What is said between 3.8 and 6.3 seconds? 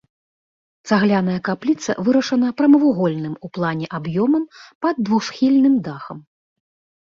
аб'ёмам пад двухсхільным дахам.